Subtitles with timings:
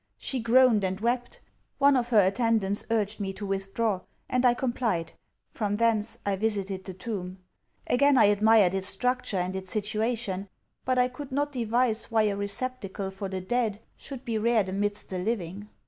[0.17, 1.39] She groaned and wept.
[1.77, 5.13] One of her attendants urged me to withdraw; and I complied.
[5.51, 7.37] From thence, I visited the tomb.
[7.85, 10.49] Again I admired its structure and its situation;
[10.85, 15.09] but I could not devise why a receptacle for the dead should be reared amidst
[15.09, 15.69] the living.